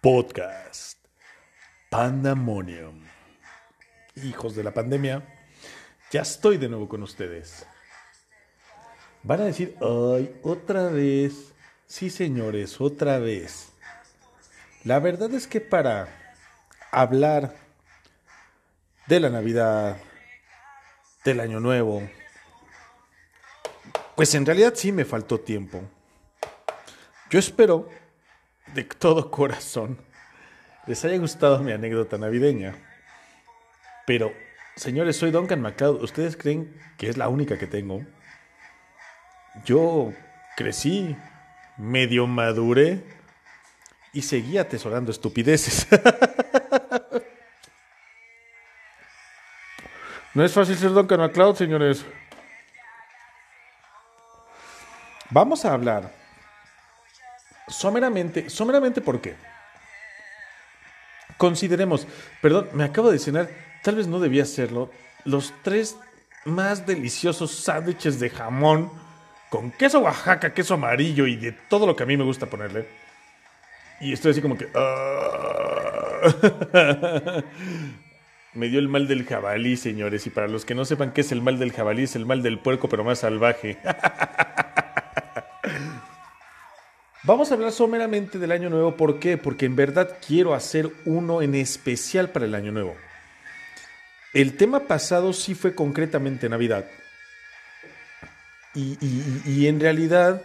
[0.00, 0.96] Podcast
[1.90, 3.04] Pandemonium.
[4.16, 5.22] Hijos de la pandemia,
[6.10, 7.66] ya estoy de nuevo con ustedes.
[9.22, 11.52] Van a decir, ay, otra vez.
[11.86, 13.72] Sí, señores, otra vez.
[14.84, 16.08] La verdad es que para
[16.90, 17.54] hablar
[19.06, 19.98] de la Navidad,
[21.26, 22.08] del Año Nuevo,
[24.16, 25.82] pues en realidad sí me faltó tiempo.
[27.28, 27.99] Yo espero
[28.74, 29.98] de todo corazón
[30.86, 32.74] les haya gustado mi anécdota navideña.
[34.06, 34.32] Pero,
[34.76, 36.02] señores, soy Duncan MacLeod.
[36.02, 38.04] ¿Ustedes creen que es la única que tengo?
[39.64, 40.12] Yo
[40.56, 41.16] crecí,
[41.76, 43.04] medio maduré
[44.12, 45.86] y seguí atesorando estupideces.
[50.34, 52.04] no es fácil ser Duncan MacLeod, señores.
[55.30, 56.19] Vamos a hablar
[57.70, 59.34] someramente, someramente ¿por qué?
[61.36, 62.06] Consideremos,
[62.42, 63.48] perdón, me acabo de cenar,
[63.82, 64.90] tal vez no debía hacerlo,
[65.24, 65.96] los tres
[66.44, 68.90] más deliciosos sándwiches de jamón
[69.48, 72.86] con queso Oaxaca, queso amarillo y de todo lo que a mí me gusta ponerle.
[74.00, 74.68] Y estoy así como que...
[74.74, 75.02] Ah".
[78.54, 80.26] me dio el mal del jabalí, señores.
[80.26, 82.42] Y para los que no sepan qué es el mal del jabalí, es el mal
[82.42, 83.78] del puerco, pero más salvaje.
[87.22, 88.96] Vamos a hablar someramente del año nuevo.
[88.96, 89.36] ¿Por qué?
[89.36, 92.96] Porque en verdad quiero hacer uno en especial para el año nuevo.
[94.32, 96.86] El tema pasado sí fue concretamente Navidad.
[98.74, 100.42] Y, en realidad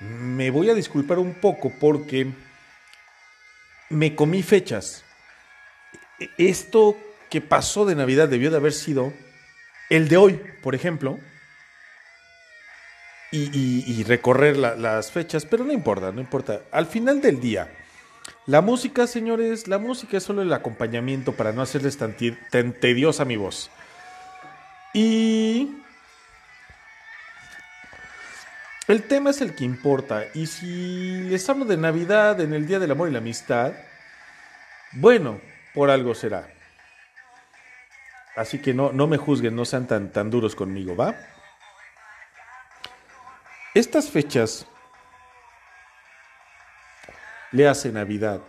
[0.00, 2.28] me voy a disculpar un poco porque
[3.90, 5.04] me comí fechas.
[6.38, 6.96] Esto
[7.28, 9.12] que pasó de Navidad debió de haber sido
[9.90, 11.18] el de hoy, por ejemplo,
[13.30, 16.62] y, recorrer las fechas, pero no importa, no importa.
[16.70, 17.70] Al final del día,
[18.46, 22.16] la música, señores, la música es solo el acompañamiento para no hacerles tan,
[22.50, 23.70] tan tediosa mi voz.
[24.94, 25.76] Y
[28.86, 30.24] el tema es el que importa.
[30.34, 33.74] Y si les hablo de Navidad en el Día del Amor y la Amistad,
[34.92, 35.40] bueno,
[35.74, 36.48] por algo será.
[38.34, 41.14] Así que no, no me juzguen, no sean tan, tan duros conmigo, ¿va?
[43.74, 44.66] Estas fechas
[47.52, 48.40] le hace Navidad,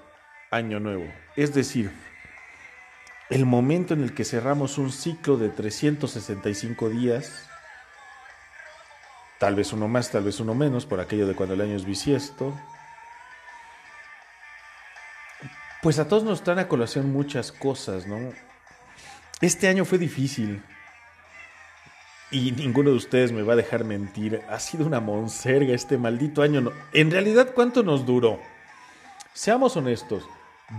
[0.50, 1.92] Año Nuevo, es decir,
[3.30, 7.48] el momento en el que cerramos un ciclo de 365 días,
[9.40, 11.86] tal vez uno más, tal vez uno menos, por aquello de cuando el año es
[11.86, 12.58] bisiesto,
[15.82, 18.18] pues a todos nos traen a colación muchas cosas, ¿no?
[19.42, 20.64] Este año fue difícil
[22.32, 26.42] y ninguno de ustedes me va a dejar mentir, ha sido una monserga este maldito
[26.42, 26.72] año.
[26.94, 28.40] En realidad, ¿cuánto nos duró?
[29.34, 30.28] Seamos honestos,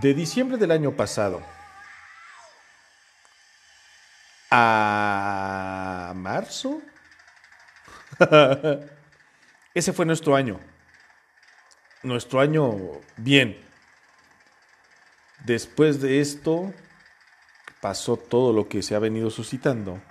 [0.01, 1.41] de diciembre del año pasado
[4.49, 6.81] a marzo,
[9.73, 10.59] ese fue nuestro año.
[12.03, 12.77] Nuestro año
[13.17, 13.57] bien.
[15.45, 16.73] Después de esto
[17.79, 20.01] pasó todo lo que se ha venido suscitando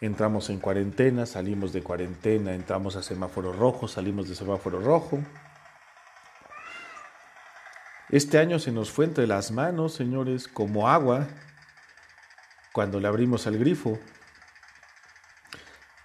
[0.00, 5.20] entramos en cuarentena, salimos de cuarentena, entramos a semáforo rojo, salimos de semáforo rojo.
[8.08, 11.26] Este año se nos fue entre las manos, señores, como agua
[12.72, 13.98] cuando le abrimos al grifo.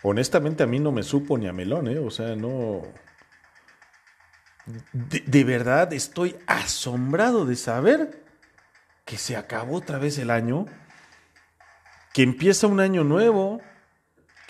[0.04, 2.00] Honestamente a mí no me supo ni a melón, ¿eh?
[2.00, 2.82] O sea, no...
[4.94, 8.24] De, de verdad estoy asombrado de saber
[9.06, 10.66] que se acabó otra vez el año,
[12.14, 13.62] que empieza un año nuevo,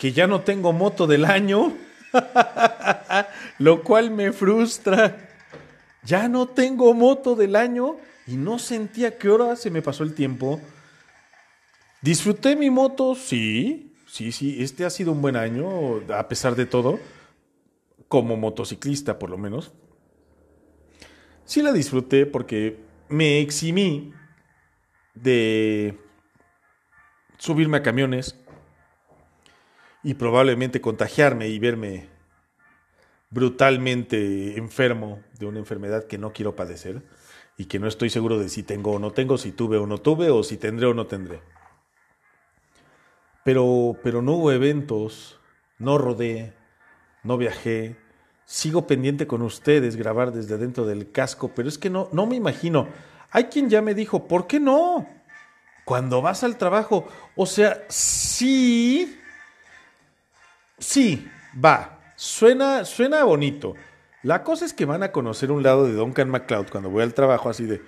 [0.02, 1.76] que ya no tengo moto del año,
[3.58, 5.30] lo cual me frustra.
[6.02, 10.12] Ya no tengo moto del año y no sentía que hora se me pasó el
[10.12, 10.60] tiempo.
[12.00, 15.68] Disfruté mi moto, sí, sí, sí, este ha sido un buen año,
[16.12, 16.98] a pesar de todo,
[18.08, 19.70] como motociclista por lo menos.
[21.44, 24.12] Sí la disfruté porque me eximí
[25.14, 25.96] de
[27.38, 28.41] subirme a camiones,
[30.02, 32.08] y probablemente contagiarme y verme
[33.30, 37.02] brutalmente enfermo de una enfermedad que no quiero padecer
[37.56, 39.98] y que no estoy seguro de si tengo o no tengo, si tuve o no
[39.98, 41.40] tuve o si tendré o no tendré.
[43.44, 45.40] Pero, pero no hubo eventos,
[45.78, 46.52] no rodé,
[47.22, 47.96] no viajé,
[48.44, 52.36] sigo pendiente con ustedes grabar desde dentro del casco, pero es que no, no me
[52.36, 52.88] imagino.
[53.30, 55.06] Hay quien ya me dijo, ¿por qué no?
[55.84, 59.18] Cuando vas al trabajo, o sea, sí,
[60.82, 61.30] Sí,
[61.64, 62.00] va.
[62.16, 63.74] Suena, suena bonito.
[64.22, 67.14] La cosa es que van a conocer un lado de Duncan MacLeod cuando voy al
[67.14, 67.80] trabajo así de,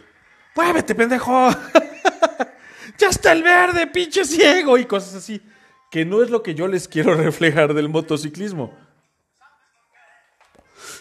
[0.55, 1.51] ¡muévete, pendejo!
[2.99, 4.79] ¡Ya está el verde, pinche ciego!
[4.79, 5.43] Y cosas así,
[5.91, 8.73] que no es lo que yo les quiero reflejar del motociclismo.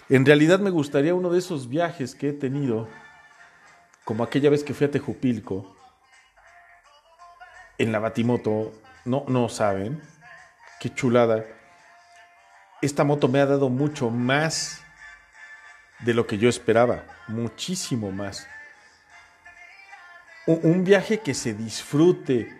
[0.10, 2.88] En realidad me gustaría uno de esos viajes que he tenido,
[4.04, 5.76] como aquella vez que fui a Tejupilco,
[7.78, 8.72] en la Batimoto,
[9.06, 10.02] no, no saben,
[10.80, 11.46] qué chulada.
[12.84, 14.84] Esta moto me ha dado mucho más
[16.02, 18.46] de lo que yo esperaba, muchísimo más.
[20.46, 22.54] Un, viaje que se disfrute,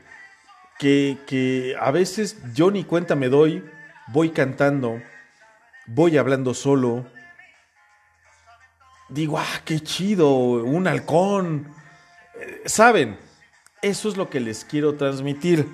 [0.80, 3.66] que, que a veces yo ni cuenta me doy,
[4.14, 5.02] voy cantando,
[5.88, 7.06] voy hablando solo,
[9.10, 11.68] digo, ah, qué chido, un halcón.
[12.40, 13.18] Eh, Saben,
[13.82, 15.68] eso es lo que les quiero transmitir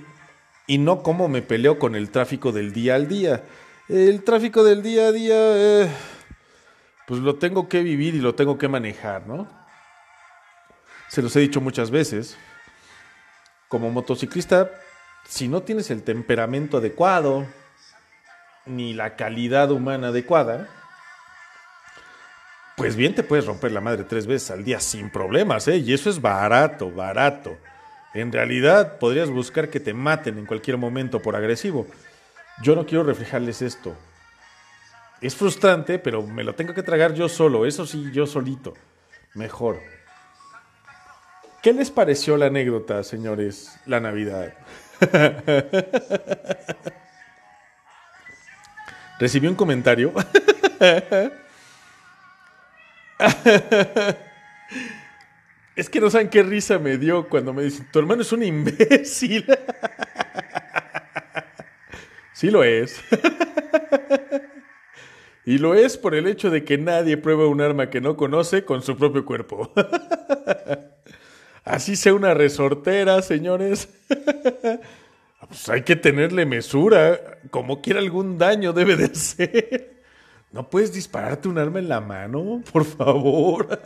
[0.66, 3.44] y no cómo me peleo con el tráfico del día al día.
[3.90, 5.90] El tráfico del día a día, eh,
[7.08, 9.48] pues lo tengo que vivir y lo tengo que manejar, ¿no?
[11.08, 12.38] Se los he dicho muchas veces.
[13.68, 14.70] Como motociclista,
[15.28, 17.48] si no tienes el temperamento adecuado,
[18.68, 20.68] ni la calidad humana adecuada,
[22.78, 25.78] pues bien te puedes romper la madre tres veces al día sin problemas, ¿eh?
[25.78, 27.58] Y eso es barato, barato.
[28.14, 31.88] En realidad podrías buscar que te maten en cualquier momento por agresivo.
[32.62, 33.96] Yo no quiero reflejarles esto.
[35.22, 38.74] Es frustrante, pero me lo tengo que tragar yo solo, eso sí, yo solito.
[39.34, 39.82] Mejor.
[41.62, 43.78] ¿Qué les pareció la anécdota, señores?
[43.86, 44.54] La Navidad.
[49.20, 50.14] Recibí un comentario
[55.76, 58.44] es que no saben qué risa me dio cuando me dicen, tu hermano es un
[58.44, 59.46] imbécil.
[62.40, 63.02] sí lo es.
[65.46, 68.64] y lo es por el hecho de que nadie prueba un arma que no conoce
[68.64, 69.74] con su propio cuerpo.
[71.66, 73.90] Así sea una resortera, señores.
[74.08, 77.40] pues hay que tenerle mesura.
[77.52, 80.00] Como quiera algún daño debe de ser.
[80.54, 82.64] ¿No puedes dispararte un arma en la mano?
[82.72, 83.82] Por favor.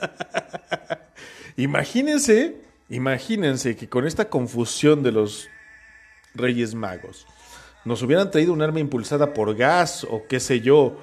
[1.57, 5.49] imagínense, imagínense que con esta confusión de los
[6.35, 7.25] Reyes Magos
[7.85, 10.97] nos hubieran traído un arma impulsada por gas o qué sé yo,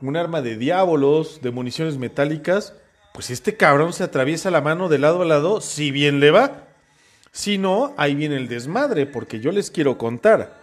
[0.00, 2.74] un arma de diábolos, de municiones metálicas,
[3.12, 6.68] pues este cabrón se atraviesa la mano de lado a lado, si bien le va.
[7.32, 10.62] Si no, ahí viene el desmadre, porque yo les quiero contar.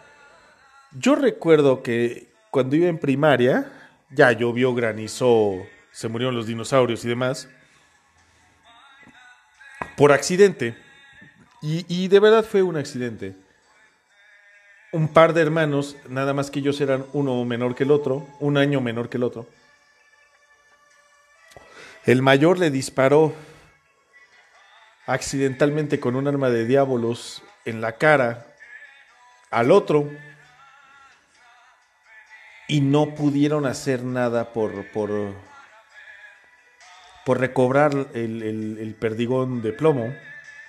[0.92, 3.72] Yo recuerdo que cuando iba en primaria,
[4.10, 5.56] ya llovió, granizó,
[5.92, 7.50] se murieron los dinosaurios y demás,
[9.98, 10.78] por accidente.
[11.62, 13.36] Y, de verdad fue un accidente.
[14.96, 18.56] Un par de hermanos, nada más que ellos eran uno menor que el otro, un
[18.56, 19.46] año menor que el otro.
[22.06, 23.34] El mayor le disparó
[25.06, 28.46] accidentalmente con un arma de diábolos en la cara
[29.52, 30.10] al otro
[32.70, 35.12] y no pudieron hacer nada por, por,
[37.26, 40.16] por recobrar el, perdigón de plomo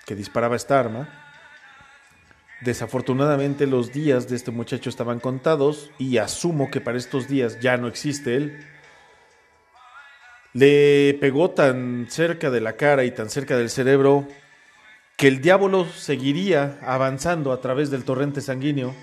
[0.05, 1.26] que disparaba esta arma.
[2.61, 7.77] Desafortunadamente los días de este muchacho estaban contados y asumo que para estos días ya
[7.77, 8.67] no existe él.
[10.53, 14.27] Le pegó tan cerca de la cara y tan cerca del cerebro
[15.17, 18.95] que el diablo seguiría avanzando a través del torrente sanguíneo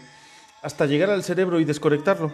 [0.62, 2.32] hasta llegar al cerebro y desconectarlo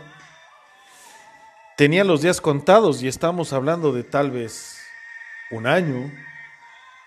[1.80, 4.82] tenía los días contados y estamos hablando de tal vez
[5.50, 6.12] un año,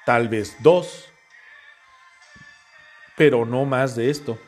[0.06, 1.11] tal vez dos,
[3.16, 4.38] pero no más de esto.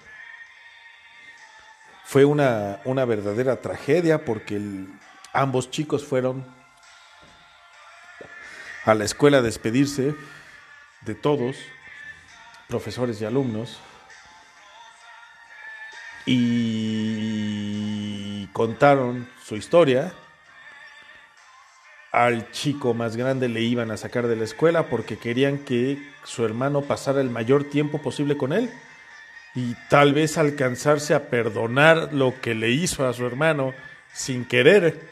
[2.04, 4.60] Fue una, una verdadera tragedia porque
[5.32, 6.46] ambos chicos fueron
[8.84, 10.14] a la escuela a despedirse
[11.02, 11.56] de todos,
[12.68, 13.80] profesores y alumnos,
[16.26, 16.86] y
[18.48, 20.12] contaron su historia.
[22.14, 26.44] Al chico más grande le iban a sacar de la escuela porque querían que su
[26.44, 28.70] hermano pasara el mayor tiempo posible con él
[29.56, 33.74] y tal vez alcanzarse a perdonar lo que le hizo a su hermano
[34.12, 35.08] sin querer.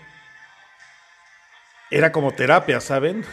[1.91, 3.25] Era como terapia, ¿saben?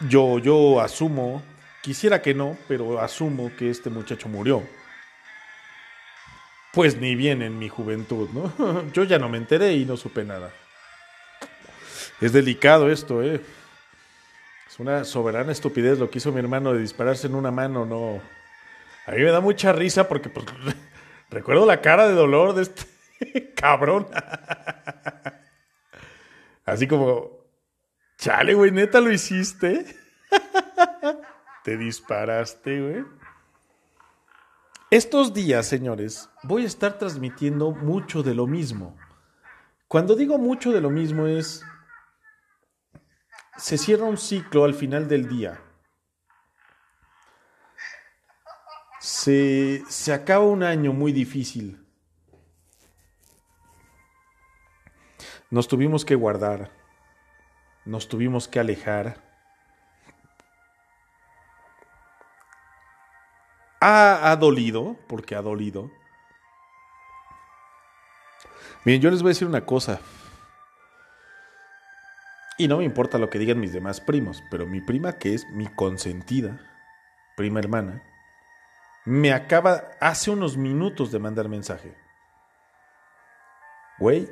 [0.00, 1.42] Yo, yo asumo,
[1.80, 4.62] quisiera que no, pero asumo que este muchacho murió.
[6.74, 8.84] Pues ni bien en mi juventud, ¿no?
[8.92, 10.52] Yo ya no me enteré y no supe nada.
[12.20, 13.40] Es delicado esto, ¿eh?
[14.68, 18.20] Es una soberana estupidez lo que hizo mi hermano de dispararse en una mano, no.
[19.06, 20.46] A mí me da mucha risa porque pues,
[21.30, 24.08] recuerdo la cara de dolor de este cabrón.
[26.64, 27.30] Así como,
[28.18, 29.86] chale, güey, neta lo hiciste.
[31.64, 33.04] Te disparaste, güey.
[34.90, 38.96] Estos días, señores, voy a estar transmitiendo mucho de lo mismo.
[39.86, 41.64] Cuando digo mucho de lo mismo es,
[43.58, 45.60] se cierra un ciclo al final del día.
[49.00, 51.84] Se, se acaba un año muy difícil.
[55.50, 56.70] Nos tuvimos que guardar,
[57.84, 59.28] nos tuvimos que alejar
[63.80, 65.90] Ha, dolido, porque ha dolido.
[68.84, 70.00] Miren, yo les voy a decir una cosa.
[72.58, 75.48] Y no me importa lo que digan mis demás primos, pero mi prima, que es
[75.50, 76.60] mi consentida,
[77.36, 78.02] prima hermana,
[79.04, 81.96] me acaba hace unos minutos de mandar mensaje.
[83.98, 84.28] Güey,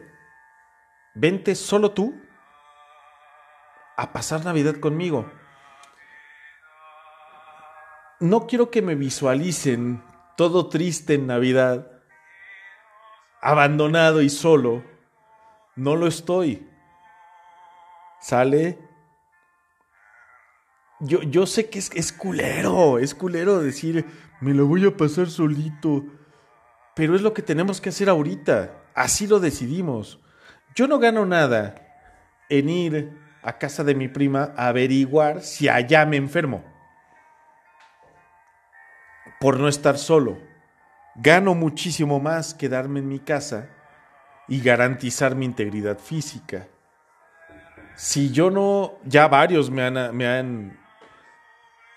[1.15, 2.21] vente solo tú
[3.97, 5.31] a pasar Navidad conmigo
[8.21, 10.03] no quiero que me visualicen
[10.37, 11.91] todo triste en Navidad,
[13.41, 14.85] abandonado y solo.
[15.75, 16.67] No lo estoy.
[18.21, 18.79] ¿Sale?
[21.01, 24.07] Yo, yo sé que es, es culero, es culero decir,
[24.41, 26.05] me lo voy a pasar solito.
[26.95, 28.73] Pero es lo que tenemos que hacer ahorita.
[28.95, 30.21] Así lo decidimos.
[30.75, 31.75] Yo no gano nada
[32.49, 36.65] en ir a casa de mi prima a averiguar si allá me enfermo
[39.41, 40.39] por no estar solo.
[41.15, 43.71] Gano muchísimo más quedarme en mi casa
[44.49, 46.69] y garantizar mi integridad física.
[47.97, 50.79] Si yo no, ya varios me han, me han,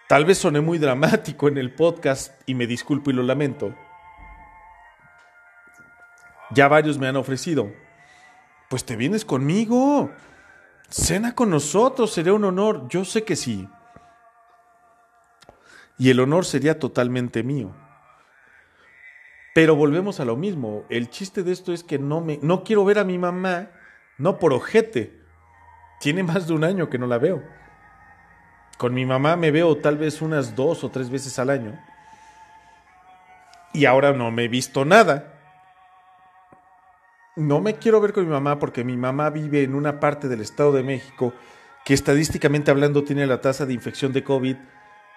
[0.07, 3.75] tal vez soné muy dramático en el podcast y me disculpo y lo lamento.
[6.51, 7.71] Ya varios me han ofrecido,
[8.69, 10.09] pues te vienes conmigo,
[10.89, 13.69] cena con nosotros, sería un honor, yo sé que sí
[15.99, 17.75] y el honor sería totalmente mío.
[19.53, 20.85] Pero volvemos a lo mismo.
[20.89, 23.69] El chiste de esto es que no me no quiero ver a mi mamá,
[24.17, 25.18] no por ojete.
[25.99, 27.43] Tiene más de un año que no la veo.
[28.77, 31.77] Con mi mamá me veo tal vez unas dos o tres veces al año.
[33.73, 35.33] Y ahora no me he visto nada.
[37.35, 40.41] No me quiero ver con mi mamá porque mi mamá vive en una parte del
[40.41, 41.33] Estado de México
[41.85, 44.55] que estadísticamente hablando tiene la tasa de infección de COVID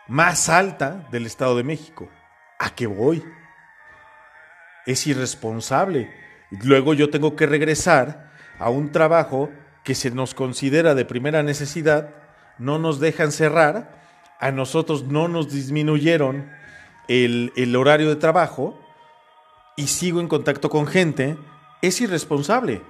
[0.08, 2.08] más alta del Estado de México.
[2.58, 3.24] ¿A qué voy?
[4.86, 6.12] Es irresponsable.
[6.50, 9.50] Luego yo tengo que regresar a un trabajo
[9.84, 12.14] que se nos considera de primera necesidad,
[12.58, 14.02] no nos dejan cerrar,
[14.38, 16.50] a nosotros no nos disminuyeron
[17.08, 18.78] el, el horario de trabajo
[19.76, 21.36] y sigo en contacto con gente,
[21.80, 22.82] es irresponsable.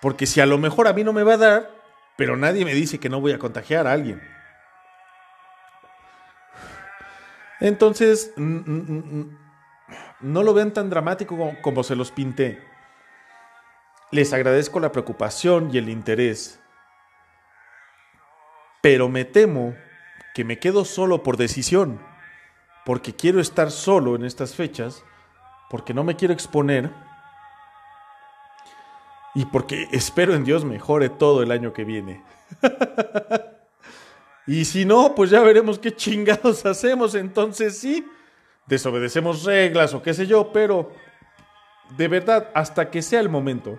[0.00, 1.70] Porque si a lo mejor a mí no me va a dar,
[2.16, 4.20] pero nadie me dice que no voy a contagiar a alguien.
[7.60, 12.60] Entonces, no lo ven tan dramático como, se los pinté.
[14.12, 16.60] Les agradezco la preocupación y el interés,
[18.80, 19.74] pero me temo
[20.34, 22.00] que me quedo solo por decisión,
[22.84, 25.02] porque quiero estar solo en estas fechas,
[25.70, 26.90] porque no me quiero exponer
[29.34, 32.22] y porque espero en Dios mejore todo el año que viene.
[34.46, 37.14] Y si no, pues ya veremos qué chingados hacemos.
[37.14, 38.06] Entonces sí,
[38.66, 40.90] desobedecemos reglas o qué sé yo, pero
[41.96, 43.78] de verdad, hasta que sea el momento,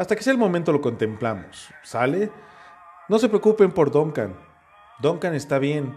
[0.00, 1.68] hasta que sea el momento lo contemplamos.
[1.82, 2.32] ¿Sale?
[3.10, 4.34] No se preocupen por Duncan.
[4.98, 5.94] Duncan está bien.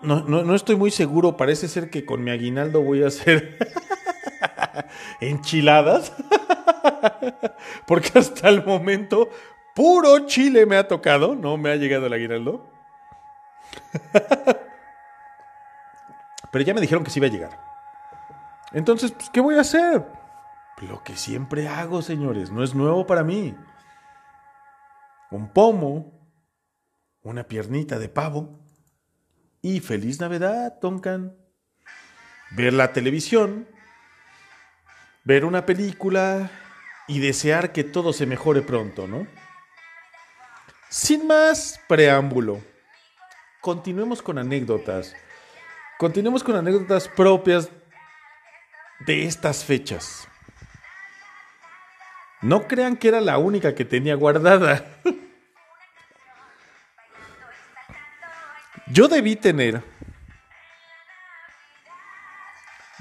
[0.00, 1.36] No, no, no estoy muy seguro.
[1.36, 3.58] Parece ser que con mi aguinaldo voy a hacer
[5.20, 6.12] enchiladas.
[7.88, 9.28] Porque hasta el momento
[9.74, 12.64] Puro chile me ha tocado, no me ha llegado el aguinaldo.
[16.52, 17.60] Pero ya me dijeron que sí iba a llegar.
[18.72, 20.27] Entonces, pues, ¿qué voy a hacer?
[20.80, 23.56] Lo que siempre hago, señores, no es nuevo para mí.
[25.30, 26.30] Un pomo,
[27.22, 28.60] una piernita de pavo
[29.60, 31.36] y feliz Navidad, Tonkan.
[32.52, 33.68] Ver la televisión,
[35.24, 36.50] ver una película
[37.08, 39.26] y desear que todo se mejore pronto, ¿no?
[40.88, 42.62] Sin más preámbulo,
[43.60, 45.14] continuemos con anécdotas.
[45.98, 47.68] Continuemos con anécdotas propias
[49.04, 50.28] de estas fechas.
[52.40, 54.84] No crean que era la única que tenía guardada.
[58.90, 59.82] Yo debí tener,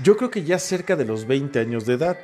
[0.03, 2.17] yo creo que ya cerca de los 20 años de edad.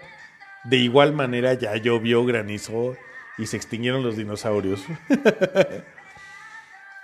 [0.64, 2.96] De igual manera ya llovió, granizó
[3.38, 4.84] y se extinguieron los dinosaurios.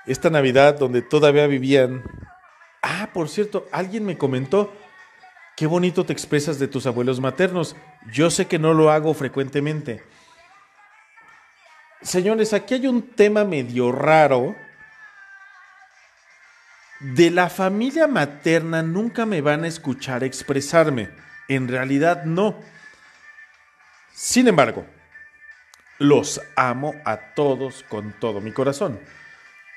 [0.05, 2.03] Esta Navidad donde todavía vivían...
[2.81, 4.73] Ah, por cierto, alguien me comentó,
[5.57, 7.75] qué bonito te expresas de tus abuelos maternos.
[8.07, 10.03] Yo sé que no lo hago frecuentemente.
[12.01, 14.55] Señores, aquí hay un tema medio raro.
[16.99, 21.09] De la familia materna nunca me van a escuchar expresarme.
[21.47, 22.59] En realidad no.
[24.13, 24.85] Sin embargo,
[25.97, 28.99] los amo a todos con todo mi corazón.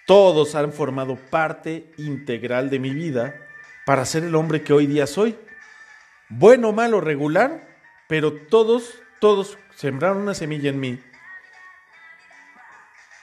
[0.06, 3.34] Todos han formado parte integral de mi vida
[3.86, 5.36] para ser el hombre que hoy día soy.
[6.28, 7.71] Bueno, malo, regular,
[8.12, 11.02] pero todos, todos sembraron una semilla en mí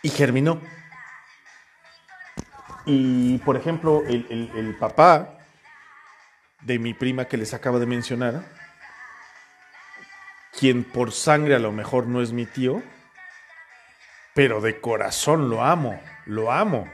[0.01, 0.59] y germinó.
[2.87, 5.37] Y, por ejemplo, el, papá
[6.61, 8.43] de mi prima que les acabo de mencionar,
[10.59, 12.81] quien por sangre a lo mejor no es mi tío,
[14.33, 16.89] pero de corazón lo amo, lo amo.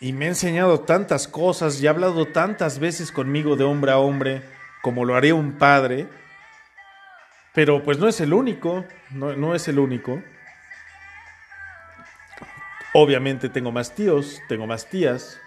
[0.00, 3.98] Y me ha enseñado tantas cosas y ha hablado tantas veces conmigo de hombre a
[3.98, 4.42] hombre,
[4.82, 6.08] como lo haría un padre.
[7.56, 10.22] Pero pues no es el único, no, no es el único.
[12.92, 15.40] Obviamente tengo más tíos, tengo más tías.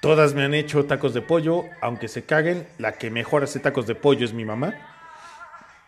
[0.00, 3.88] Todas me han hecho tacos de pollo, aunque se caguen, la que mejor hace tacos
[3.88, 4.74] de pollo es mi mamá.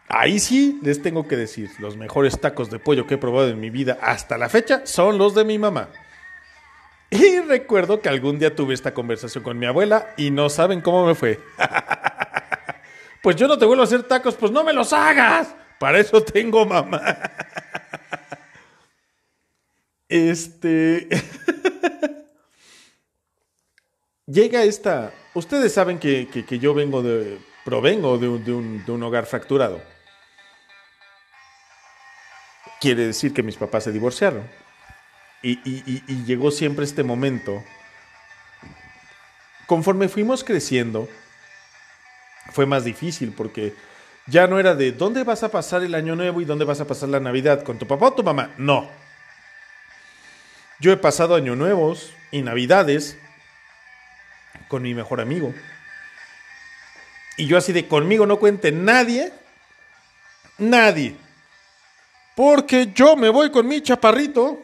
[0.09, 3.61] Ahí sí les tengo que decir, los mejores tacos de pollo que he probado en
[3.61, 5.91] mi vida hasta la fecha son los de mi mamá.
[7.11, 11.07] Y recuerdo que algún día tuve esta conversación con mi abuela y no saben cómo
[11.07, 11.39] me fue.
[13.27, 15.53] pues yo no te vuelvo a hacer tacos, pues no me los hagas.
[15.81, 17.03] Para eso tengo mamá.
[20.09, 21.09] Este.
[24.27, 25.13] Llega esta.
[25.35, 26.29] Ustedes saben que,
[26.61, 27.41] yo vengo de.
[27.65, 29.83] provengo de un, hogar fracturado.
[32.81, 34.49] Quiere decir que mis papás se divorciaron.
[35.43, 37.65] Y, y llegó siempre este momento.
[39.67, 41.09] Conforme fuimos creciendo,
[42.53, 43.75] fue más difícil porque
[44.27, 46.87] ya no era de dónde vas a pasar el año nuevo y dónde vas a
[46.87, 48.51] pasar la Navidad, con tu papá o tu mamá.
[48.59, 48.89] No
[50.79, 53.17] yo he pasado años nuevos y navidades
[54.69, 55.55] con mi mejor amigo.
[57.37, 59.33] Y yo así de conmigo no cuente nadie,
[60.59, 61.17] nadie.
[62.35, 64.63] Porque yo me voy con mi chaparrito.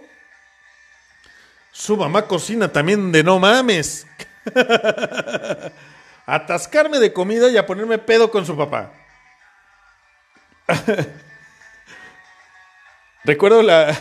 [1.71, 4.07] Su mamá cocina también de no mames.
[6.27, 8.93] Atascarme de comida y a ponerme pedo con su papá.
[13.25, 13.97] Recuerdo la,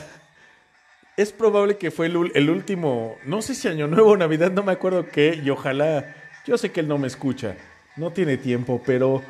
[1.17, 4.71] es probable que fue el, último, no sé si Año Nuevo o Navidad, no me
[4.71, 7.55] acuerdo qué, y ojalá, yo sé que él no me escucha,
[7.95, 9.21] no tiene tiempo, pero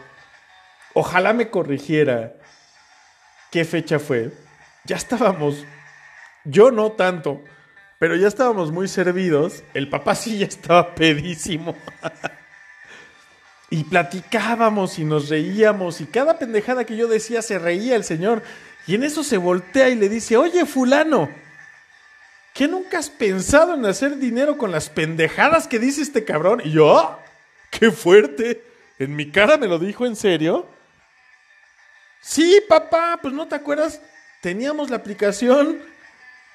[0.93, 2.33] ojalá me corrigiera
[3.51, 4.31] qué fecha fue.
[4.85, 5.65] Ya estábamos,
[6.45, 7.41] yo no tanto,
[7.99, 11.75] pero ya estábamos muy servidos, el papá sí ya estaba pedísimo.
[13.71, 18.43] y platicábamos y nos reíamos y cada pendejada que yo decía se reía el señor.
[18.85, 21.29] Y en eso se voltea y le dice, oye fulano,
[22.53, 26.61] ¿Qué nunca has pensado en hacer dinero con las pendejadas que dice este cabrón?
[26.63, 27.19] Y yo, ¡ah!
[27.69, 28.63] ¡qué fuerte!
[28.99, 30.67] En mi cara me lo dijo en serio.
[32.19, 34.01] Sí, papá, pues no te acuerdas.
[34.41, 35.81] Teníamos la aplicación.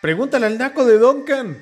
[0.00, 1.56] Pregúntale al naco de Duncan.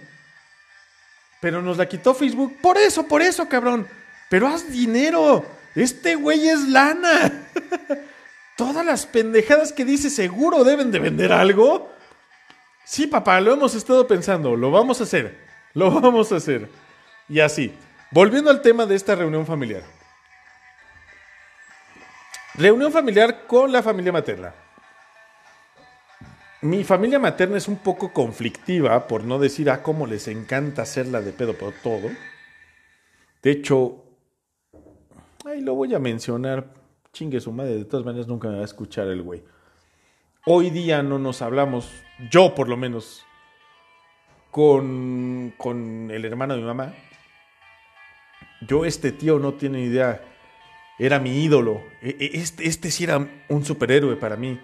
[1.41, 2.59] Pero nos la quitó Facebook.
[2.61, 3.87] Por eso, por eso, cabrón.
[4.29, 5.45] Pero haz dinero.
[5.75, 7.49] Este güey es lana.
[8.57, 11.91] Todas las pendejadas que dice seguro deben de vender algo.
[12.85, 15.39] Sí, papá, lo hemos estado pensando, lo vamos a hacer,
[15.73, 16.69] lo vamos a hacer.
[17.29, 17.75] Y así,
[18.11, 19.83] volviendo al tema de esta reunión familiar.
[22.55, 24.55] Reunión familiar con la familia materna.
[26.61, 31.21] Mi familia materna es un poco conflictiva, por no decir a cómo les encanta hacerla
[31.21, 32.11] de pedo por todo.
[33.43, 34.04] De hecho,
[35.45, 36.73] ahí lo voy a mencionar.
[37.13, 39.43] Chingue su madre, de todas maneras nunca me va a escuchar el güey.
[40.47, 41.91] Hoy día no nos hablamos,
[42.31, 43.25] yo por lo menos,
[44.51, 46.93] con, con el hermano de mi mamá.
[48.67, 50.23] Yo, este tío no tiene idea,
[50.99, 51.83] era mi ídolo.
[52.03, 54.59] E, e, este, este sí era un superhéroe para mí.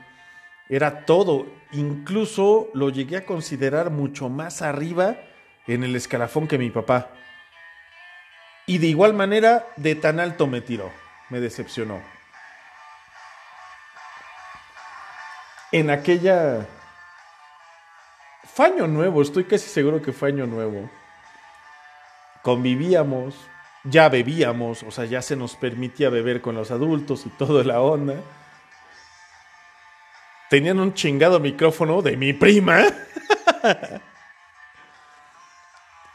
[0.69, 1.47] Era todo.
[1.73, 5.19] Incluso lo llegué a considerar mucho más arriba
[5.67, 7.11] en el escalafón que mi papá.
[8.71, 10.93] Y de igual manera, de tan alto me tiró.
[11.29, 12.01] Me decepcionó.
[15.73, 16.69] en aquella...
[18.45, 20.89] Fue año nuevo, estoy casi seguro que fue año nuevo.
[22.43, 23.35] Convivíamos,
[23.83, 27.81] ya bebíamos, o sea, ya se nos permitía beber con los adultos y toda la
[27.81, 28.15] onda.
[30.49, 32.87] tenían un chingado micrófono de mi prima.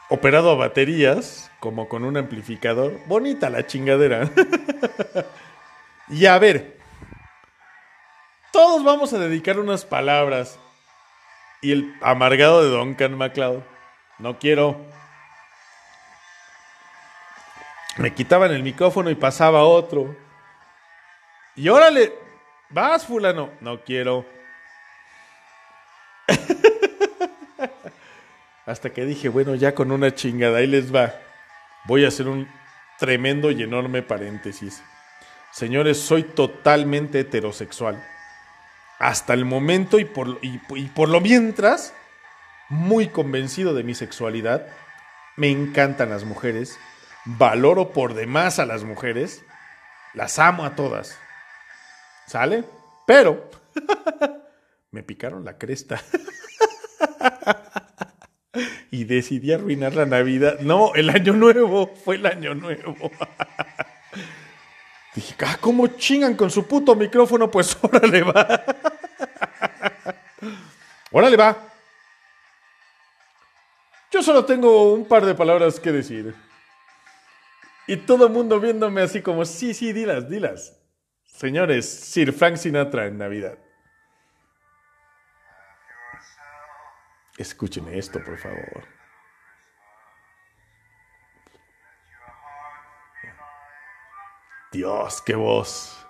[0.08, 3.00] operado a baterías, como con un amplificador.
[3.06, 4.30] Bonita la chingadera.
[6.08, 6.78] y a ver,
[8.52, 10.58] todos vamos a dedicar unas palabras.
[11.62, 13.62] Y el amargado de Duncan MacLeod,
[14.18, 14.76] no quiero.
[17.96, 20.14] Me quitaban el micrófono y pasaba otro.
[21.56, 22.12] Y órale,
[22.68, 24.35] vas fulano, no quiero.
[28.66, 31.14] Hasta que dije, bueno, ya con una chingada, ahí les va.
[31.84, 32.48] Voy a hacer un
[32.98, 34.82] tremendo y enorme paréntesis.
[35.52, 38.04] Señores, soy totalmente heterosexual.
[38.98, 41.94] Hasta el momento y por, y, por lo mientras,
[42.68, 44.66] muy convencido de mi sexualidad.
[45.36, 46.76] Me encantan las mujeres.
[47.24, 49.44] Valoro por demás a las mujeres.
[50.12, 51.16] Las amo a todas.
[52.26, 52.64] ¿Sale?
[53.06, 53.48] Pero
[54.90, 56.02] me picaron la cresta.
[58.96, 60.60] y decidí arruinar la Navidad.
[60.60, 62.96] No, el año nuevo, fue el año nuevo.
[65.14, 67.50] Dije, ah, ¿cómo chingan con su puto micrófono?
[67.50, 68.64] Pues órale va.
[71.10, 71.62] órale va.
[74.10, 76.34] Yo solo tengo un par de palabras que decir.
[77.86, 80.74] Y todo el mundo viéndome así como, sí, sí, dilas, dilas.
[81.24, 83.58] Señores, Sir Frank Sinatra en Navidad.
[87.38, 88.84] Escúcheme esto, por favor.
[94.72, 96.06] Dios, qué voz.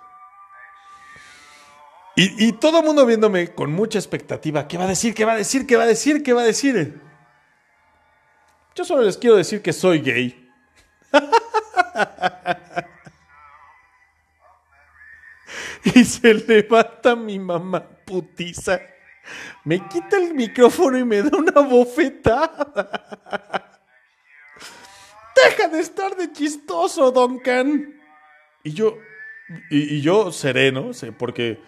[2.19, 4.67] Y, todo el mundo viéndome con mucha expectativa.
[4.67, 5.13] ¿Qué va a decir?
[5.13, 5.67] ¿Qué va a decir?
[5.67, 6.23] ¿Qué va a decir?
[6.23, 6.99] ¿Qué va a decir?
[8.73, 10.49] Yo solo les quiero decir que soy gay.
[15.83, 18.81] y se levanta mi mamá putiza.
[19.63, 23.79] Me quita el micrófono y me da una bofetada.
[25.35, 27.99] Deja de estar de chistoso, Duncan.
[28.63, 28.97] Y yo,
[29.69, 31.59] y, yo sereno, porque,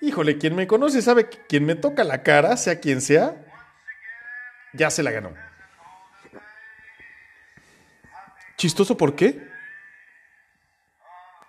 [0.00, 3.44] híjole, quien me conoce sabe que quien me toca la cara, sea quien sea,
[4.72, 5.34] ya se la ganó.
[8.56, 9.42] ¿Chistoso por qué?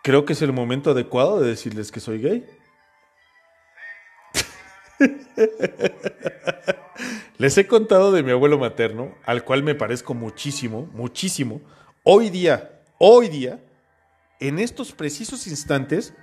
[0.04, 2.46] Creo que es el momento adecuado de decirles que soy gay.
[7.38, 11.62] Les he contado de mi abuelo materno, al cual me parezco muchísimo, muchísimo.
[12.04, 13.60] Hoy día, hoy día,
[14.40, 16.14] en estos precisos instantes,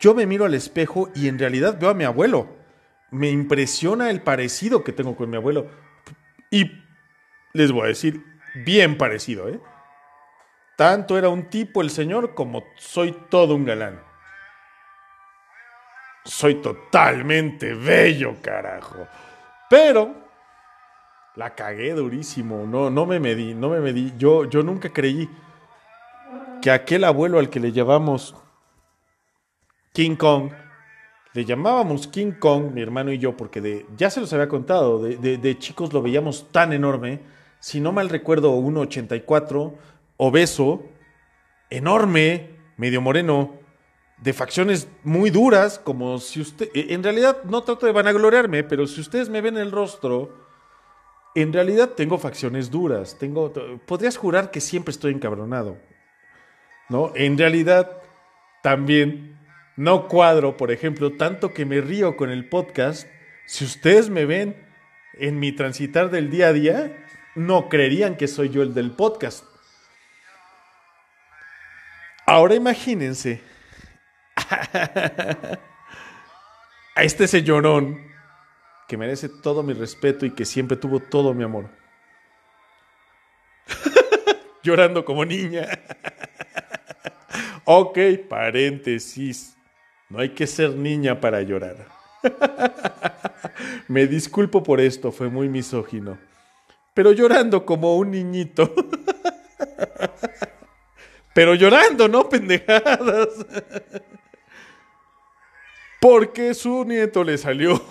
[0.00, 2.48] yo me miro al espejo y en realidad veo a mi abuelo.
[3.10, 5.70] Me impresiona el parecido que tengo con mi abuelo.
[6.50, 6.70] Y
[7.52, 8.22] les voy a decir,
[8.54, 9.60] bien parecido, ¿eh?
[10.76, 14.02] Tanto era un tipo el señor como soy todo un galán
[16.26, 19.06] soy totalmente bello, carajo.
[19.70, 20.14] Pero
[21.36, 24.12] la cagué durísimo, no, no me medí, no me medí.
[24.18, 25.28] Yo, yo nunca creí
[26.60, 28.34] que aquel abuelo al que le llamamos
[29.92, 30.50] King Kong,
[31.32, 35.02] le llamábamos King Kong, mi hermano y yo, porque de, ya se los había contado,
[35.02, 37.20] de, de chicos lo veíamos tan enorme,
[37.60, 39.74] si no mal recuerdo, 1,84,
[40.16, 40.82] obeso,
[41.68, 43.54] enorme, medio moreno,
[44.18, 48.86] de facciones muy duras, como si usted, e, en realidad no trato de vanagloriarme, pero
[48.86, 50.46] si ustedes me ven el rostro,
[51.34, 53.52] en realidad tengo facciones duras, tengo,
[53.84, 55.76] podrías jurar que siempre estoy encabronado,
[56.88, 57.12] ¿no?
[57.14, 58.02] En realidad
[58.62, 59.38] también
[59.76, 63.06] no cuadro, por ejemplo, tanto que me río con el podcast,
[63.44, 64.56] si ustedes me ven
[65.18, 69.44] en mi transitar del día a día, no creerían que soy yo el del podcast.
[72.24, 73.40] Ahora imagínense
[76.94, 78.00] a este señorón
[78.88, 81.68] que merece todo mi respeto y que siempre tuvo todo mi amor.
[84.62, 85.66] Llorando como niña.
[87.64, 89.56] ok, paréntesis.
[90.08, 91.88] No hay que ser niña para llorar.
[93.88, 96.16] Me disculpo por esto, fue muy misógino.
[96.94, 98.72] Pero llorando como un niñito.
[101.34, 103.28] Pero llorando, no pendejadas
[106.08, 107.82] porque su nieto le salió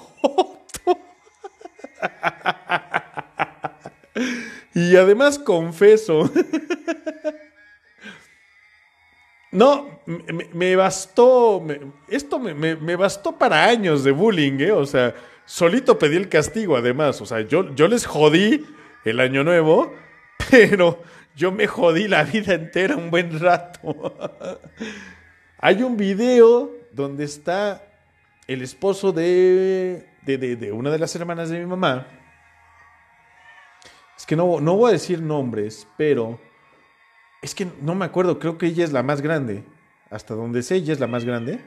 [4.73, 6.32] y además confeso.
[9.51, 9.99] No,
[10.54, 11.62] me, bastó,
[12.08, 14.71] esto me, bastó para años de bullying, ¿eh?
[14.71, 18.65] O sea, solito pedí el castigo además, o sea, yo, yo les jodí
[19.04, 19.93] el año nuevo,
[20.49, 21.01] pero
[21.36, 24.15] yo me jodí la vida entera un buen rato.
[25.58, 27.82] Hay un video donde está
[28.47, 32.08] el esposo de, de, de, una de las hermanas de mi mamá,
[34.17, 36.39] es que no, no voy a decir nombres, pero
[37.41, 39.63] es que no me acuerdo, creo que ella es la más grande.
[40.10, 41.60] Hasta donde sé, ella es la más grande.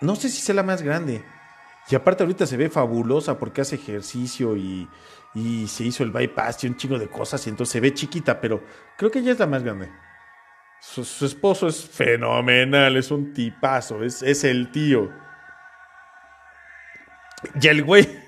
[0.00, 1.22] No sé si sea la más grande.
[1.90, 4.88] Y aparte ahorita se ve fabulosa porque hace ejercicio y,
[5.34, 8.40] y se hizo el bypass y un chingo de cosas y entonces se ve chiquita,
[8.40, 8.62] pero
[8.96, 9.90] creo que ella es la más grande.
[10.80, 15.10] Su, esposo es fenomenal, es un tipazo, es, es el tío.
[17.60, 18.08] Y el güey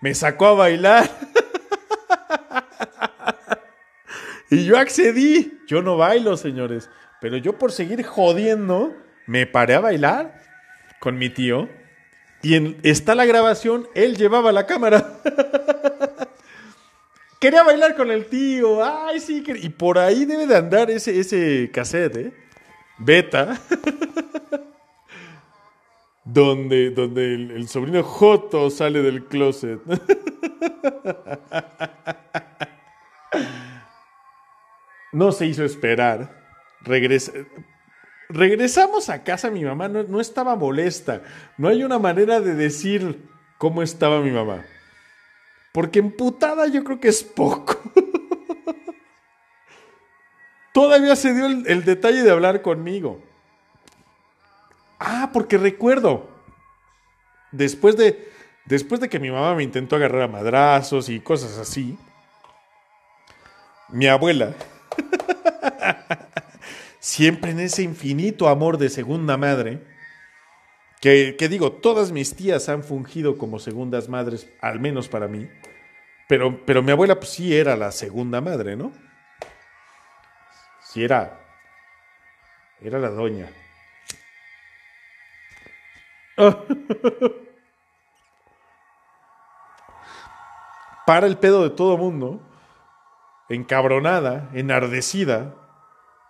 [0.00, 1.08] me sacó a bailar.
[4.50, 5.60] y yo accedí.
[5.66, 6.88] Yo no bailo, señores.
[7.20, 8.94] Pero yo por seguir jodiendo,
[9.26, 10.40] me paré a bailar
[11.00, 11.68] con mi tío.
[12.42, 15.20] Y en, está la grabación, él llevaba la cámara.
[17.40, 18.84] Quería bailar con el tío.
[18.84, 19.44] Ay, sí.
[19.62, 22.32] Y por ahí debe de andar ese, ese cassette, ¿eh?
[22.98, 23.60] Beta.
[26.24, 29.80] donde, donde el, sobrino Joto sale del closet.
[35.12, 36.44] no se hizo esperar.
[38.28, 41.22] Regresamos a casa, mi mamá no, no estaba molesta.
[41.58, 43.22] No hay una manera de decir
[43.58, 44.64] cómo estaba mi mamá.
[45.76, 47.78] Porque emputada yo creo que es poco.
[50.72, 53.22] Todavía se dio el, detalle de hablar conmigo.
[54.98, 56.30] Ah, porque recuerdo.
[57.52, 58.32] Después de,
[58.64, 61.98] después de que mi mamá me intentó agarrar a madrazos y cosas así,
[63.90, 64.54] mi abuela,
[67.00, 69.82] siempre en ese infinito amor de segunda madre,
[71.00, 75.48] que, digo, todas mis tías han fungido como segundas madres, al menos para mí.
[76.28, 78.92] Pero, pero mi abuela pues, sí era la segunda madre, ¿no?
[80.82, 81.40] Sí era.
[82.80, 83.48] Era la doña.
[91.06, 92.40] Para el pedo de todo mundo,
[93.48, 95.54] encabronada, enardecida,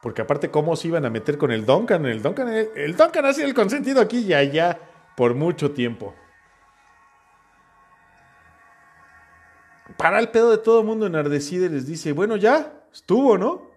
[0.03, 2.07] porque aparte, ¿cómo se iban a meter con el Duncan?
[2.07, 4.79] El Duncan, el, Duncan ha sido el consentido aquí y allá
[5.17, 6.15] por mucho tiempo.
[9.97, 13.71] Para el pedo de todo el mundo enardecida y les dice, bueno, ya, estuvo, ¿no?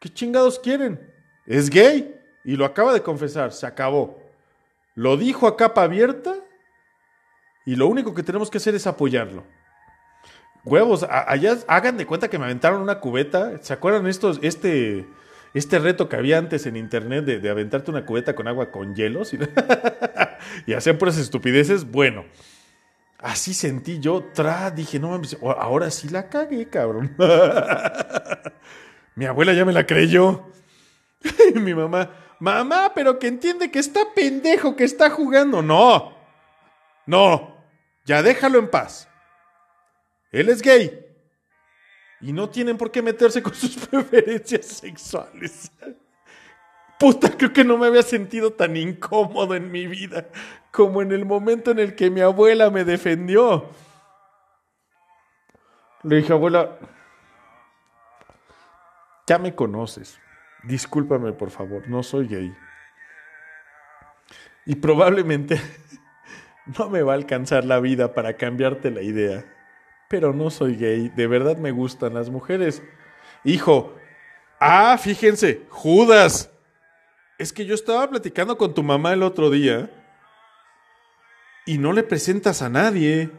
[0.00, 1.12] ¿Qué chingados quieren?
[1.46, 4.20] Es gay y lo acaba de confesar, se acabó.
[4.94, 6.34] Lo dijo a capa abierta
[7.64, 9.44] y lo único que tenemos que hacer es apoyarlo.
[10.64, 13.62] Huevos, allá hagan de cuenta que me aventaron una cubeta.
[13.62, 15.06] ¿Se acuerdan estos, este,
[15.54, 19.32] este reto que había antes en internet de, aventarte una cubeta con agua con hielos
[19.32, 19.38] y,
[20.66, 21.88] y hacer puras estupideces?
[21.88, 22.24] Bueno,
[23.18, 27.16] así sentí yo, tra, dije, no mames, ahora sí la cagué, cabrón.
[29.14, 30.44] Mi abuela ya me la creyó.
[31.54, 35.62] mi mamá, mamá, pero que entiende que está pendejo, que está jugando.
[35.62, 36.14] No,
[37.06, 37.56] no,
[38.04, 39.08] ya déjalo en paz.
[40.30, 41.02] Él es gay.
[42.20, 45.70] Y no tienen por qué meterse con sus preferencias sexuales.
[46.98, 50.28] Puta, creo que no me había sentido tan incómodo en mi vida
[50.70, 53.66] como en el momento en el que mi abuela me defendió.
[56.02, 56.78] Le dije, abuela,
[59.26, 60.18] ya me conoces.
[60.64, 62.54] Discúlpame, por favor, no soy gay.
[64.64, 65.60] Y probablemente
[66.78, 69.44] no me va a alcanzar la vida para cambiarte la idea
[70.08, 72.82] pero no soy gay, de verdad me gustan las mujeres.
[73.44, 73.94] Hijo,
[74.60, 76.50] ah, fíjense, Judas.
[77.38, 79.90] Es que yo estaba platicando con tu mamá el otro día
[81.66, 83.30] y no le presentas a nadie.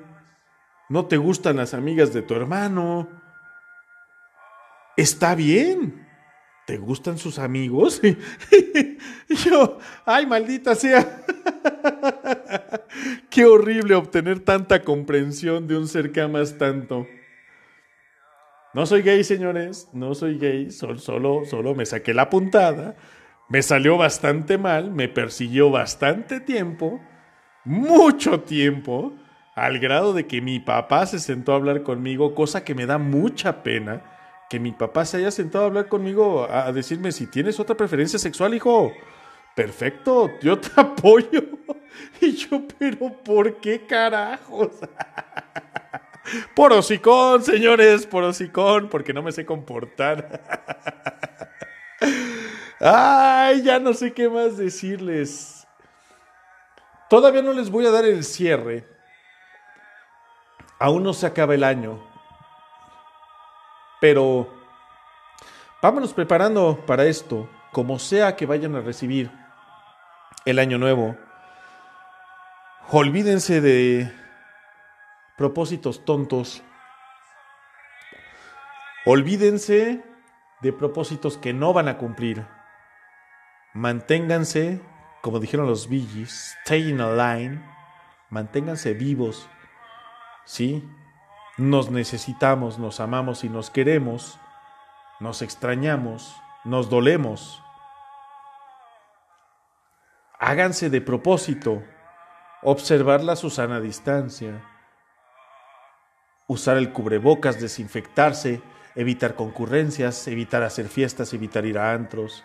[0.89, 3.09] No te gustan las amigas de tu hermano.
[4.95, 6.05] Está bien.
[6.67, 8.01] ¿Te gustan sus amigos?
[9.29, 11.25] y yo, ay, maldita sea.
[13.29, 17.07] Qué horrible obtener tanta comprensión de un ser que amas tanto.
[18.73, 22.97] No soy gay, señores, no soy gay, solo, solo me saqué la puntada,
[23.49, 27.01] me salió bastante mal, me persiguió bastante tiempo,
[27.63, 29.13] mucho tiempo,
[29.55, 32.97] al grado de que mi papá se sentó a hablar conmigo, cosa que me da
[32.97, 34.03] mucha pena,
[34.49, 38.19] que mi papá se haya sentado a hablar conmigo, a decirme si tienes otra preferencia
[38.19, 38.93] sexual, hijo
[39.57, 41.43] perfecto, yo te apoyo.
[42.21, 44.69] Y yo, pero ¿por qué carajos?
[46.55, 50.43] Por hocicón, señores, por hocicón, porque no me sé comportar.
[52.79, 55.67] Ay, ya no sé qué más decirles.
[57.09, 58.87] Todavía no les voy a dar el cierre.
[60.79, 61.99] Aún no se acaba el año.
[63.99, 64.53] Pero
[65.81, 69.31] vámonos preparando para esto, como sea que vayan a recibir
[70.45, 71.17] el año nuevo.
[72.89, 74.13] Olvídense de
[75.35, 76.61] propósitos tontos.
[79.05, 80.03] Olvídense
[80.61, 82.56] de propósitos que no van a cumplir.
[83.77, 84.81] Manténganse,
[85.21, 87.63] como dijeron los Billys, stay in a line.
[88.31, 89.47] Manténganse vivos.
[90.45, 90.83] ¿Sí?
[91.57, 94.39] Nos necesitamos, nos amamos y nos queremos.
[95.19, 97.61] Nos extrañamos, nos dolemos.
[100.39, 101.83] Háganse de propósito
[102.63, 104.59] observar la Susana distancia,
[106.47, 108.59] usar el cubrebocas, desinfectarse,
[108.95, 112.43] evitar concurrencias, evitar hacer fiestas, evitar ir a antros.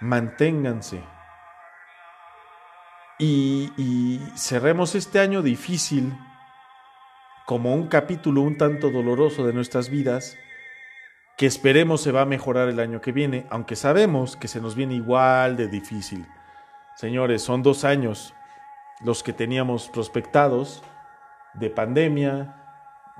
[0.00, 1.02] Manténganse.
[3.18, 6.16] Y, y cerremos este año difícil
[7.44, 10.38] como un capítulo un tanto doloroso de nuestras vidas
[11.36, 14.74] que esperemos se va a mejorar el año que viene, aunque sabemos que se nos
[14.74, 16.26] viene igual de difícil.
[16.96, 18.34] Señores, son dos años
[19.02, 20.82] los que teníamos prospectados
[21.54, 22.56] de pandemia,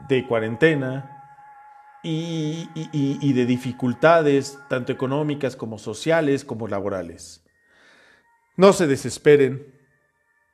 [0.06, 1.19] de cuarentena
[2.02, 7.42] y, de dificultades tanto económicas como sociales como laborales.
[8.56, 9.66] No se desesperen,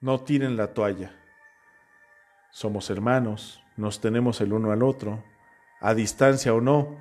[0.00, 1.14] no tiren la toalla.
[2.50, 5.22] Somos hermanos, nos tenemos el uno al otro,
[5.80, 6.96] a distancia o no.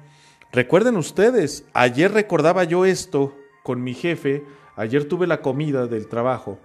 [0.51, 4.43] Recuerden ustedes, ayer recordaba yo esto con mi jefe,
[4.75, 6.59] ayer tuve la comida del trabajo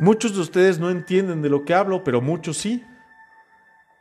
[0.00, 2.82] Muchos de ustedes no entienden de lo que hablo, pero muchos sí.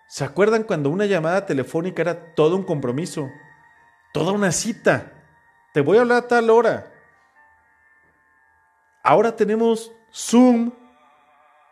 [0.09, 3.29] ¿Se acuerdan cuando una llamada telefónica era todo un compromiso?
[4.11, 5.13] Toda una cita.
[5.73, 6.91] Te voy a hablar a tal hora.
[9.03, 10.71] Ahora tenemos Zoom,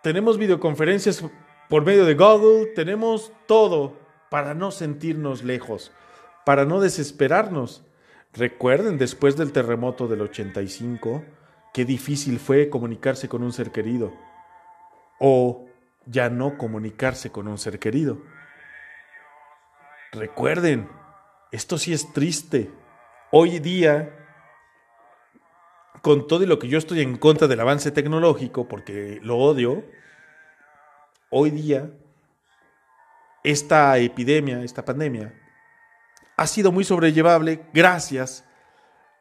[0.01, 1.23] tenemos videoconferencias
[1.67, 3.97] por medio de Google, tenemos todo
[4.29, 5.91] para no sentirnos lejos,
[6.45, 7.83] para no desesperarnos.
[8.31, 11.23] Recuerden, después del terremoto del 85,
[11.77, 14.11] Qué difícil fue comunicarse con un ser querido
[15.19, 15.67] o
[16.07, 18.21] ya no comunicarse con un ser querido.
[20.11, 20.89] Recuerden,
[21.51, 22.71] esto sí es triste.
[23.31, 24.13] Hoy día,
[26.01, 29.85] con todo lo que yo estoy en contra del avance tecnológico, porque lo odio,
[31.29, 31.91] hoy día,
[33.43, 35.33] esta epidemia, esta pandemia,
[36.37, 38.45] ha sido muy sobrellevable gracias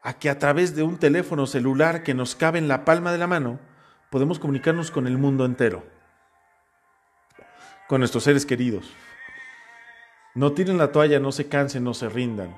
[0.03, 3.17] a que a través de un teléfono celular que nos cabe en la palma de
[3.17, 3.59] la mano,
[4.09, 5.85] podemos comunicarnos con el mundo entero,
[7.87, 8.93] con nuestros seres queridos.
[10.35, 12.55] No tiren la toalla, no se cansen, no se rindan.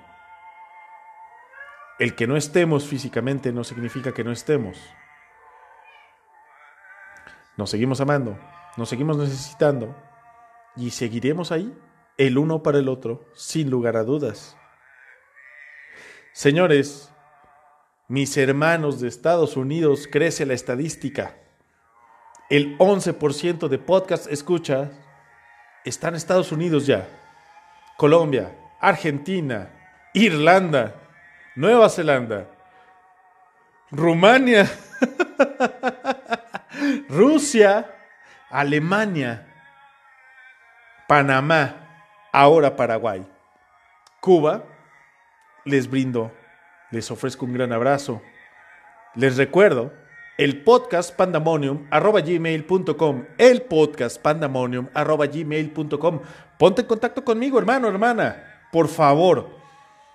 [2.00, 4.78] El que no estemos físicamente no significa que no estemos.
[7.58, 8.38] Nos seguimos amando,
[8.78, 9.96] nos seguimos necesitando
[10.76, 11.78] y seguiremos ahí,
[12.18, 14.58] el uno para el otro, sin lugar a dudas.
[16.32, 17.12] Señores,
[18.08, 21.38] mis hermanos de Estados Unidos, crece la estadística.
[22.50, 24.92] El 11% de podcast escucha
[25.84, 27.08] está en Estados Unidos ya.
[27.98, 29.70] Colombia, Argentina,
[30.14, 30.96] Irlanda,
[31.56, 32.48] Nueva Zelanda,
[33.92, 34.70] Rumania,
[37.10, 37.94] Rusia,
[38.50, 39.46] Alemania,
[41.08, 41.76] Panamá,
[42.32, 43.26] ahora Paraguay,
[44.22, 44.64] Cuba,
[45.66, 46.32] les brindo
[46.92, 48.22] les ofrezco un gran abrazo.
[49.16, 49.94] Les recuerdo
[50.40, 51.86] el podcast pandemonium
[53.38, 54.88] el podcast pandemonium.
[56.58, 58.62] Ponte en contacto conmigo, hermano, hermana.
[58.72, 59.50] Por favor,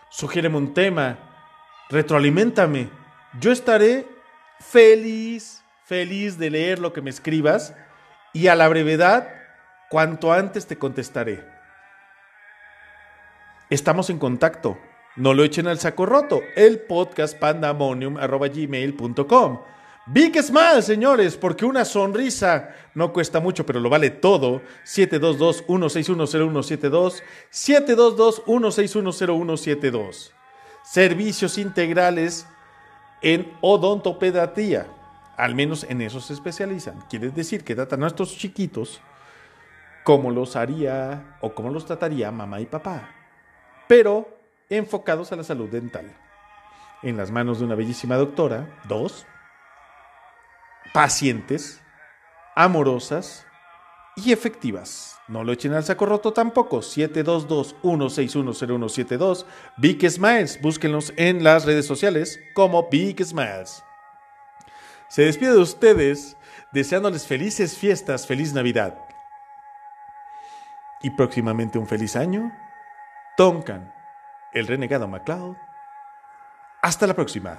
[0.09, 1.19] sugiéreme un tema,
[1.91, 2.89] retroalimentame.
[3.39, 4.07] Yo estaré
[4.61, 7.75] feliz, feliz de leer lo que me escribas
[8.33, 9.29] y a la brevedad,
[9.91, 11.45] cuanto antes te contestaré.
[13.69, 14.79] Estamos en contacto.
[15.17, 16.41] No lo echen al saco roto.
[16.57, 19.59] El podcast pandemonium.gmail.com.
[20.07, 24.61] Big Smile, señores, porque una sonrisa no cuesta mucho, pero lo vale todo.
[24.85, 27.23] 722-1610172.
[27.51, 30.33] 722-1610172.
[30.83, 32.47] Servicios integrales
[33.23, 34.89] en odontopediatría.
[35.39, 37.01] Al menos en eso se especializan.
[37.09, 39.01] Quiere decir que tratan a nuestros chiquitos
[40.05, 43.09] como los haría o como los trataría mamá y papá.
[43.89, 44.29] Pero
[44.69, 46.15] enfocados a la salud dental.
[47.03, 49.27] En las manos de una bellísima doctora, dos,
[50.95, 51.83] pacientes,
[52.55, 53.45] amorosas
[54.15, 55.19] y efectivas.
[55.27, 56.79] No lo echen al saco roto tampoco.
[56.79, 59.45] 722-1610172.
[59.77, 60.63] Big Smiles.
[60.63, 63.83] Búsquenlos en las redes sociales como Big Smiles.
[65.09, 66.37] Se despide de ustedes
[66.73, 68.97] deseándoles felices fiestas, feliz Navidad.
[71.03, 72.53] Y próximamente un feliz año.
[73.37, 73.93] Tonkan
[74.53, 75.57] el renegado MacLeod.
[76.83, 77.59] Hasta la próxima.